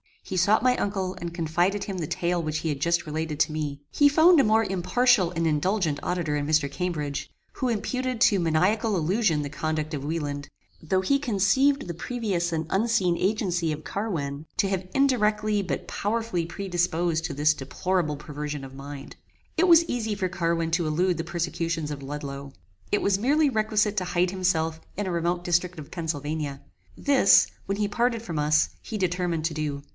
He 0.23 0.37
sought 0.37 0.63
my 0.63 0.77
uncle, 0.77 1.15
and 1.15 1.33
confided 1.33 1.81
to 1.83 1.87
him 1.91 1.97
the 1.97 2.07
tale 2.07 2.41
which 2.41 2.59
he 2.59 2.69
had 2.69 2.79
just 2.79 3.05
related 3.05 3.39
to 3.41 3.51
me. 3.51 3.81
He 3.91 4.07
found 4.07 4.39
a 4.39 4.43
more 4.45 4.63
impartial 4.63 5.29
and 5.31 5.45
indulgent 5.45 5.99
auditor 6.01 6.37
in 6.37 6.47
Mr. 6.47 6.71
Cambridge, 6.71 7.29
who 7.53 7.67
imputed 7.69 8.21
to 8.21 8.39
maniacal 8.39 8.95
illusion 8.95 9.41
the 9.41 9.49
conduct 9.49 9.93
of 9.93 10.05
Wieland, 10.05 10.47
though 10.81 11.01
he 11.01 11.19
conceived 11.19 11.85
the 11.87 11.93
previous 11.93 12.53
and 12.53 12.65
unseen 12.69 13.17
agency 13.17 13.71
of 13.71 13.83
Carwin, 13.83 14.45
to 14.57 14.69
have 14.69 14.87
indirectly 14.95 15.61
but 15.61 15.87
powerfully 15.87 16.45
predisposed 16.45 17.25
to 17.25 17.33
this 17.33 17.53
deplorable 17.53 18.15
perversion 18.15 18.63
of 18.63 18.73
mind. 18.73 19.17
It 19.57 19.67
was 19.67 19.83
easy 19.85 20.15
for 20.15 20.29
Carwin 20.29 20.71
to 20.71 20.87
elude 20.87 21.17
the 21.17 21.25
persecutions 21.25 21.91
of 21.91 22.01
Ludloe. 22.01 22.53
It 22.91 23.01
was 23.01 23.19
merely 23.19 23.49
requisite 23.49 23.97
to 23.97 24.05
hide 24.05 24.31
himself 24.31 24.79
in 24.95 25.05
a 25.07 25.11
remote 25.11 25.43
district 25.43 25.77
of 25.77 25.91
Pennsylvania. 25.91 26.61
This, 26.97 27.47
when 27.65 27.77
he 27.77 27.87
parted 27.87 28.21
from 28.21 28.39
us, 28.39 28.69
he 28.81 28.97
determined 28.97 29.45
to 29.45 29.53
do. 29.53 29.81